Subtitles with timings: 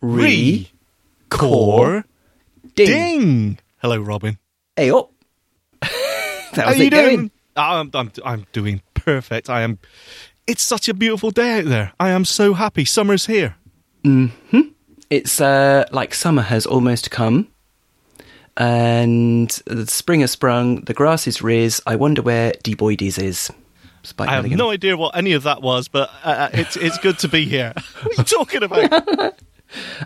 [0.00, 0.70] Re.
[1.30, 2.04] Core.
[2.74, 2.86] Ding.
[2.86, 3.58] Ding.
[3.78, 4.38] Hello, Robin.
[4.76, 5.10] Hey up.
[5.82, 7.16] How it you going?
[7.16, 7.30] doing?
[7.56, 9.50] I'm, I'm, I'm doing perfect.
[9.50, 9.78] I am.
[10.46, 11.92] It's such a beautiful day out there.
[11.98, 12.84] I am so happy.
[12.84, 13.56] Summer's here.
[15.10, 17.48] It's uh, like summer has almost come,
[18.56, 20.82] and the spring has sprung.
[20.82, 21.82] The grass is riz.
[21.86, 23.50] I wonder where D Boydies is.
[24.02, 24.58] Spike I have Milligan.
[24.58, 27.74] no idea what any of that was, but uh, it's it's good to be here.
[28.02, 29.38] what are you talking about?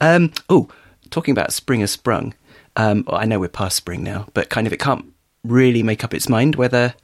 [0.00, 0.68] Um, oh,
[1.10, 2.34] talking about spring has sprung.
[2.76, 5.06] Um, well, I know we're past spring now, but kind of it can't
[5.44, 6.94] really make up its mind whether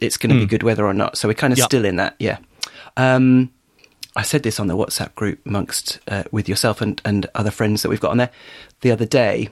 [0.00, 1.18] it's going to be good weather or not.
[1.18, 1.66] So we're kind of Yep.
[1.66, 2.14] still in that.
[2.18, 2.38] Yeah.
[2.96, 3.52] Um,
[4.16, 7.82] I said this on the WhatsApp group amongst uh, with yourself and, and other friends
[7.82, 8.30] that we've got on there
[8.80, 9.48] the other day.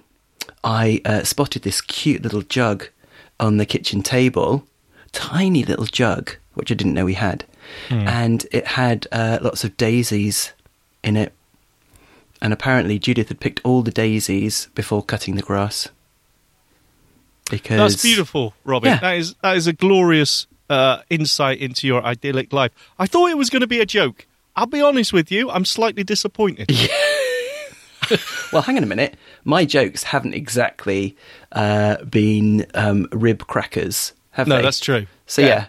[0.65, 2.89] I uh, spotted this cute little jug
[3.39, 4.67] on the kitchen table,
[5.13, 7.45] tiny little jug, which I didn't know we had,
[7.89, 10.53] and it had uh, lots of daisies
[11.03, 11.33] in it.
[12.43, 15.89] And apparently, Judith had picked all the daisies before cutting the grass.
[17.51, 18.91] Because That's beautiful, Robin.
[18.91, 19.01] Yeah.
[19.01, 22.71] That is that is a glorious uh, insight into your idyllic life.
[22.99, 24.27] I thought it was going to be a joke.
[24.57, 25.51] I'll be honest with you.
[25.51, 26.71] I'm slightly disappointed.
[28.53, 29.15] Well, hang on a minute.
[29.45, 31.17] My jokes haven't exactly
[31.53, 34.63] uh, been um, rib crackers, have No, they?
[34.63, 35.07] No, that's true.
[35.27, 35.47] So Yeah.
[35.49, 35.67] yeah,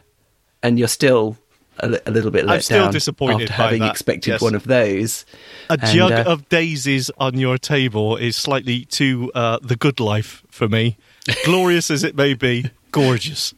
[0.64, 1.38] and you're still
[1.82, 4.42] a, a little bit let I'm still down disappointed after having that, expected yes.
[4.42, 5.26] one of those.
[5.70, 10.00] A And, jug uh, of daisies on your table is slightly too uh, the good
[10.00, 10.98] life for me.
[11.46, 13.54] Glorious as it may be, gorgeous.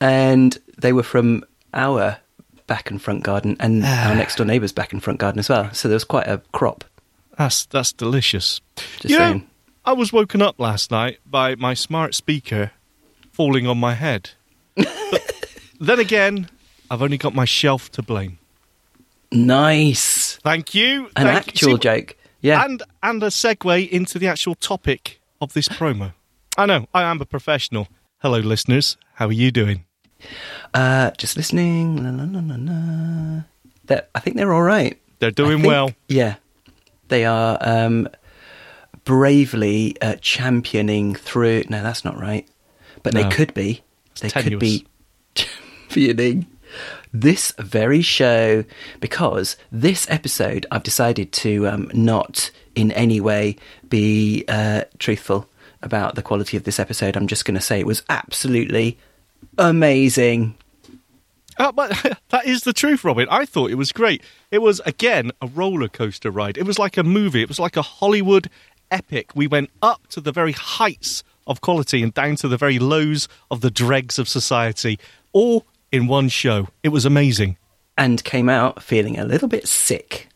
[0.00, 2.18] and they were from our
[2.66, 4.08] back and front garden and Ah.
[4.10, 5.72] our next door neighbour's back and front garden as well.
[5.72, 6.84] So there was quite a crop.
[7.38, 8.60] That's that's delicious.
[8.76, 9.46] Just you know, saying.
[9.84, 12.70] I was woken up last night by my smart speaker
[13.32, 14.30] falling on my head.
[15.10, 16.48] But then again,
[16.92, 18.38] I've only got my shelf to blame.
[19.30, 21.06] Nice, Thank you.
[21.16, 22.16] an Thank- actual see, joke.
[22.42, 26.12] Yeah, And and a segue into the actual topic of this promo.
[26.58, 27.88] I know, I am a professional.
[28.20, 28.98] Hello, listeners.
[29.14, 29.84] How are you doing?
[30.74, 31.96] uh, just listening.
[31.96, 33.42] La, la, la.
[33.86, 34.98] They're- I think they're all right.
[35.18, 35.92] They're doing think- well.
[36.08, 36.34] Yeah,
[37.08, 38.08] they are um,
[39.04, 41.64] bravely uh, championing through.
[41.70, 42.46] No, that's not right.
[43.02, 43.22] But No.
[43.22, 43.80] they could be.
[44.20, 44.84] They could be
[45.34, 46.46] championing
[47.12, 48.64] this very show
[49.00, 53.56] because this episode I've decided to um, not in any way
[53.88, 55.48] be uh, truthful
[55.82, 57.16] about the quality of this episode.
[57.16, 58.98] I'm just going to say it was absolutely
[59.58, 60.54] amazing.
[61.58, 61.90] Uh, but
[62.30, 63.26] that is the truth, Robin.
[63.30, 64.22] I thought it was great.
[64.50, 66.56] It was again a roller coaster ride.
[66.56, 67.42] It was like a movie.
[67.42, 68.48] It was like a Hollywood
[68.90, 69.34] epic.
[69.34, 73.28] We went up to the very heights of quality and down to the very lows
[73.50, 74.98] of the dregs of society,
[75.32, 76.68] all in one show.
[76.82, 77.58] It was amazing.
[77.96, 80.28] And came out feeling a little bit sick.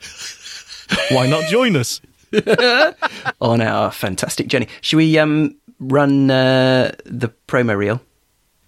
[1.10, 2.00] Why not join us?
[3.40, 4.66] on our fantastic journey.
[4.80, 8.00] Should we um, run uh, the promo reel?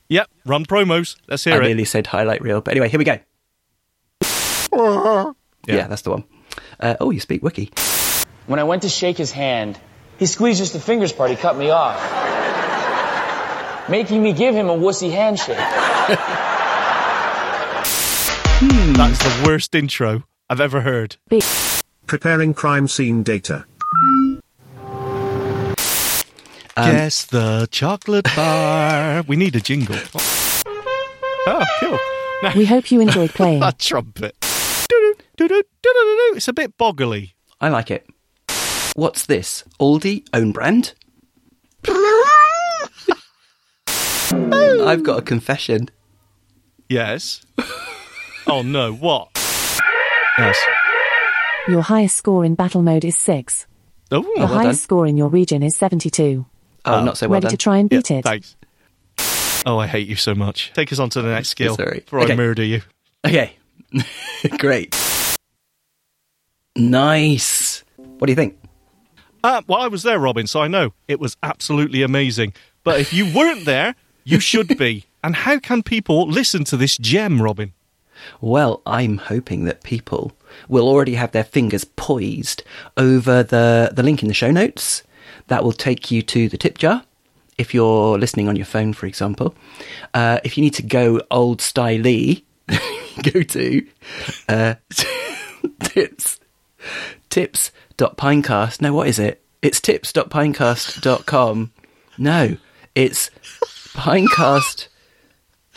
[0.09, 1.17] Yep, run promos.
[1.27, 1.63] Let's hear I it.
[1.63, 3.19] I nearly said highlight reel, but anyway, here we go.
[5.69, 6.23] Yeah, that's the one.
[6.79, 7.73] Uh, oh, you speak wiki.
[8.47, 9.77] When I went to shake his hand,
[10.17, 11.31] he squeezed just the fingers part.
[11.31, 11.97] He cut me off,
[13.89, 15.57] making me give him a wussy handshake.
[18.59, 18.93] Hmm.
[18.95, 21.17] That's the worst intro I've ever heard.
[22.07, 23.65] Preparing crime scene data.
[26.79, 29.23] Um, Guess the chocolate bar.
[29.29, 29.97] we need a jingle.
[30.17, 31.99] Oh, ah, cool.
[32.43, 33.61] Now, We hope you enjoyed playing.
[33.61, 34.37] that trumpet.
[35.39, 37.33] It's a bit boggly.
[37.61, 38.07] I like it.
[38.95, 39.65] What's this?
[39.81, 40.95] Aldi own brand?
[44.33, 45.89] I've got a confession.
[46.89, 47.45] Yes.
[48.47, 49.29] oh no, what?
[50.39, 50.57] Yes.
[51.69, 53.67] Your highest score in battle mode is 6.
[54.13, 54.75] Oh, The well highest done.
[54.75, 56.47] score in your region is 72.
[56.85, 57.51] Oh, not so well Ready done.
[57.51, 58.23] to try and yeah, beat it?
[58.25, 58.57] thanks.
[59.67, 60.73] Oh, I hate you so much.
[60.75, 62.01] Take us on to the next skill Sorry.
[62.01, 62.35] before Okay.
[62.35, 62.83] I murder you.
[63.27, 63.57] Okay,
[64.59, 64.95] great,
[66.77, 67.83] nice.
[67.97, 68.57] What do you think?
[69.43, 72.53] Uh, well, I was there, Robin, so I know it was absolutely amazing.
[72.85, 73.97] But if you weren't there,
[74.27, 75.07] you should be.
[75.23, 77.73] And how can people listen to this gem, Robin?
[78.41, 80.33] Well, I'm hoping that people
[80.69, 82.63] will already have their fingers poised
[82.97, 85.03] over the, the link in the show notes.
[85.49, 87.05] That will take you to the tip jar
[87.57, 89.55] if you're listening on your phone, for example.
[90.13, 92.03] Uh, if you need to go old style
[93.23, 93.87] go to
[94.49, 94.75] uh,
[95.81, 96.41] tips
[97.31, 98.81] tips.pinecast.
[98.81, 99.43] No, what is it?
[99.61, 101.73] It's tips.pinecast.com.
[102.19, 102.57] No,
[102.95, 103.31] it's
[103.97, 104.89] pinecast.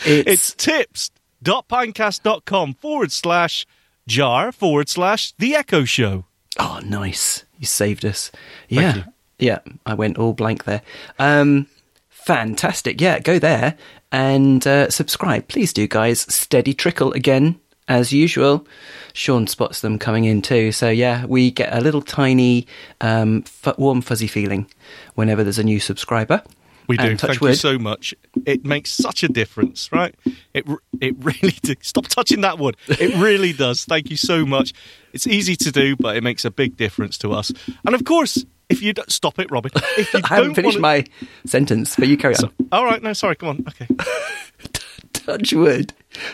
[0.05, 3.65] It's tips.pinecast.com forward slash
[4.07, 6.25] jar forward slash the echo show.
[6.57, 7.45] Oh, nice.
[7.57, 8.31] You saved us.
[8.67, 9.05] Yeah.
[9.37, 9.59] Yeah.
[9.85, 10.81] I went all blank there.
[11.17, 11.67] Um,
[12.09, 12.99] fantastic.
[13.01, 13.19] Yeah.
[13.19, 13.77] Go there
[14.11, 15.47] and uh, subscribe.
[15.47, 16.21] Please do, guys.
[16.21, 18.65] Steady trickle again, as usual.
[19.13, 20.71] Shaun spots them coming in too.
[20.71, 22.65] So, yeah, we get a little tiny,
[23.01, 24.67] um, f- warm, fuzzy feeling
[25.15, 26.41] whenever there's a new subscriber.
[26.89, 27.15] We do.
[27.15, 27.49] Thank wood.
[27.49, 28.13] you so much.
[28.45, 30.13] It makes such a difference, right?
[30.53, 30.65] It
[30.99, 31.75] it really do.
[31.81, 32.75] Stop touching that wood.
[32.87, 33.85] It really does.
[33.85, 34.73] Thank you so much.
[35.13, 37.53] It's easy to do, but it makes a big difference to us.
[37.85, 39.71] And of course, if you don't, stop it, Robin.
[39.97, 41.05] If you I haven't finished wanna- my
[41.45, 42.39] sentence, but you carry on.
[42.41, 43.35] So- all right, no, sorry.
[43.35, 43.65] Come on.
[43.67, 43.87] Okay.
[45.13, 45.93] touch wood.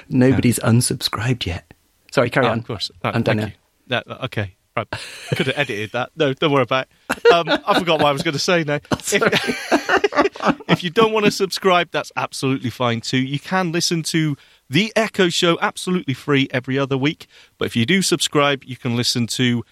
[0.09, 1.73] Nobody's unsubscribed yet.
[2.11, 2.59] Sorry, carry Ah, on.
[2.59, 2.91] Of course.
[3.03, 3.51] No, I'm done now.
[3.87, 4.55] That- okay.
[4.77, 4.87] Right.
[5.29, 6.09] Could have edited that.
[6.17, 7.31] No, don't worry about it.
[7.31, 8.79] Um, I forgot what I was going to say now.
[8.91, 9.84] If,
[10.67, 13.17] if you don't want to subscribe, that's absolutely fine too.
[13.17, 14.35] You can listen to
[14.69, 17.27] The Echo Show absolutely free every other week.
[17.57, 19.63] But if you do subscribe, you can listen to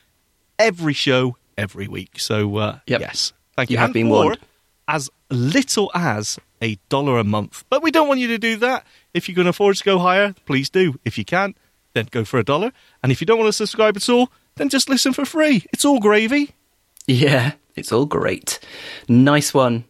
[0.60, 2.20] every show every week.
[2.20, 3.02] So, uh, Yep.
[3.02, 3.34] yes.
[3.56, 3.76] Thank you.
[3.76, 4.40] You have And been warned.
[4.88, 7.64] As little as a dollar a month.
[7.70, 8.86] But we don't want you to do that.
[9.14, 11.00] If you can afford to go higher, please do.
[11.06, 11.56] If you can't,
[11.94, 12.72] then go for a dollar.
[13.02, 15.66] And if you don't want to subscribe at all, then just listen for free.
[15.72, 16.52] It's all gravy.
[17.08, 18.60] Yeah, it's all great.
[19.08, 19.86] Nice one.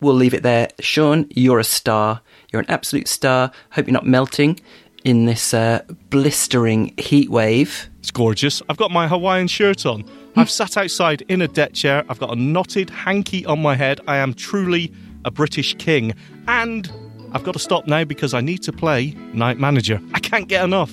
[0.00, 0.68] We'll leave it there.
[0.80, 2.20] Shaun, you're a star.
[2.52, 3.50] You're an absolute star.
[3.70, 4.60] Hope you're not melting
[5.04, 7.88] in this uh, blistering heat wave.
[8.00, 8.60] It's gorgeous.
[8.68, 10.04] I've got my Hawaiian shirt on.
[10.36, 12.04] I've sat outside in a deck chair.
[12.10, 14.00] I've got a knotted hanky on my head.
[14.06, 14.92] I am truly
[15.24, 16.12] a British king.
[16.46, 16.92] And
[17.32, 20.00] I've got to stop now because I need to play Night Manager.
[20.12, 20.92] I can't get enough.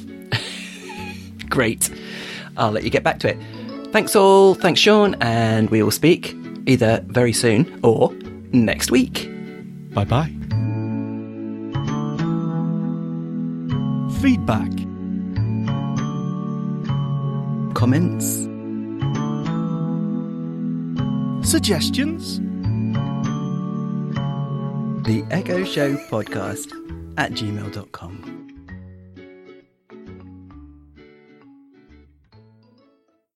[1.49, 1.89] Great.
[2.55, 3.37] I'll let you get back to it.
[3.91, 4.53] Thanks all.
[4.55, 5.15] Thanks, Shaun.
[5.21, 6.35] And we will speak
[6.65, 8.13] either very soon or
[8.53, 9.29] next week.
[9.93, 10.31] Bye bye.
[14.21, 14.71] Feedback.
[17.75, 18.23] Comments?
[21.47, 22.39] Suggestions.
[25.05, 26.71] The Echo Show Podcast
[27.17, 28.32] at gmail.com.